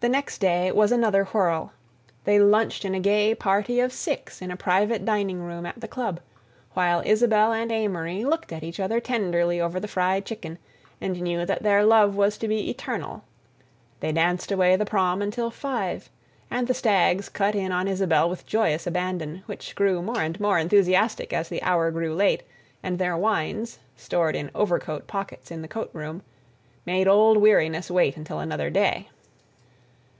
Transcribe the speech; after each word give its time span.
The 0.00 0.10
next 0.10 0.42
day 0.42 0.70
was 0.72 0.92
another 0.92 1.24
whirl. 1.24 1.72
They 2.24 2.38
lunched 2.38 2.84
in 2.84 2.94
a 2.94 3.00
gay 3.00 3.34
party 3.34 3.80
of 3.80 3.94
six 3.94 4.42
in 4.42 4.50
a 4.50 4.56
private 4.56 5.06
dining 5.06 5.40
room 5.40 5.64
at 5.64 5.80
the 5.80 5.88
club, 5.88 6.20
while 6.74 7.00
Isabelle 7.02 7.54
and 7.54 7.72
Amory 7.72 8.22
looked 8.22 8.52
at 8.52 8.62
each 8.62 8.78
other 8.78 9.00
tenderly 9.00 9.58
over 9.58 9.80
the 9.80 9.88
fried 9.88 10.26
chicken 10.26 10.58
and 11.00 11.18
knew 11.22 11.46
that 11.46 11.62
their 11.62 11.82
love 11.82 12.14
was 12.14 12.36
to 12.36 12.46
be 12.46 12.68
eternal. 12.68 13.24
They 14.00 14.12
danced 14.12 14.52
away 14.52 14.76
the 14.76 14.84
prom 14.84 15.22
until 15.22 15.50
five, 15.50 16.10
and 16.50 16.66
the 16.68 16.74
stags 16.74 17.30
cut 17.30 17.54
in 17.54 17.72
on 17.72 17.88
Isabelle 17.88 18.28
with 18.28 18.44
joyous 18.44 18.86
abandon, 18.86 19.44
which 19.46 19.74
grew 19.74 20.02
more 20.02 20.20
and 20.20 20.38
more 20.38 20.58
enthusiastic 20.58 21.32
as 21.32 21.48
the 21.48 21.62
hour 21.62 21.90
grew 21.90 22.14
late, 22.14 22.42
and 22.82 22.98
their 22.98 23.16
wines, 23.16 23.78
stored 23.96 24.36
in 24.36 24.50
overcoat 24.54 25.06
pockets 25.06 25.50
in 25.50 25.62
the 25.62 25.68
coat 25.68 25.88
room, 25.94 26.20
made 26.84 27.08
old 27.08 27.38
weariness 27.38 27.90
wait 27.90 28.18
until 28.18 28.40
another 28.40 28.68
day. 28.68 29.08